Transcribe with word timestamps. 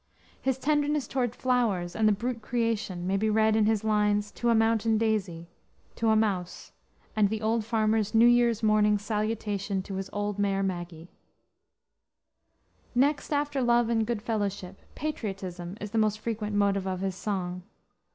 His 0.41 0.57
tenderness 0.57 1.07
toward 1.07 1.35
flowers 1.35 1.95
and 1.95 2.07
the 2.07 2.11
brute 2.11 2.41
creation 2.41 3.05
may 3.05 3.17
be 3.17 3.29
read 3.29 3.55
in 3.55 3.67
his 3.67 3.83
lines 3.83 4.31
To 4.31 4.49
a 4.49 4.55
Mountain 4.55 4.97
Daisy, 4.97 5.47
To 5.97 6.09
a 6.09 6.15
Mouse, 6.15 6.71
and 7.15 7.29
The 7.29 7.43
Auld 7.43 7.63
Farmer's 7.63 8.15
New 8.15 8.25
Year's 8.25 8.63
Morning 8.63 8.97
Salutation 8.97 9.83
to 9.83 9.97
his 9.97 10.09
Auld 10.11 10.39
Mare 10.39 10.63
Maggie. 10.63 11.11
Next 12.95 13.31
after 13.31 13.61
love 13.61 13.89
and 13.89 14.03
good 14.07 14.23
fellowship, 14.23 14.79
patriotism 14.95 15.77
is 15.79 15.91
the 15.91 15.99
most 15.99 16.17
frequent 16.17 16.55
motive 16.55 16.87
of 16.87 17.01
his 17.01 17.13
song. 17.13 17.61